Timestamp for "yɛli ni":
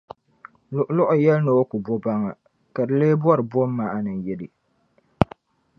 1.23-1.51